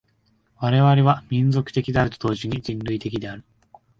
[0.57, 3.43] 我々は民族的であると同時に人類的である。